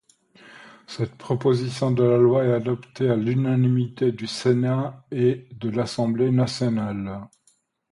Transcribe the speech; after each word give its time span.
Cette 0.87 1.13
proposition 1.15 1.91
de 1.91 2.03
loi 2.03 2.43
est 2.45 2.53
adoptée 2.53 3.07
à 3.11 3.15
l'unanimité 3.15 4.11
du 4.11 4.25
Sénat 4.25 5.05
et 5.11 5.47
de 5.51 5.69
l'Assemblée 5.69 6.31
nationale. 6.31 7.27